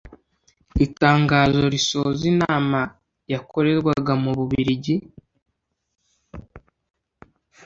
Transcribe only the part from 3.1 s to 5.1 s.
yakorerwaga mu Bubiligi